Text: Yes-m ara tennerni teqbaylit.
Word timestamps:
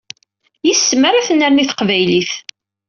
Yes-m 0.67 1.01
ara 1.09 1.25
tennerni 1.27 1.63
teqbaylit. 1.69 2.31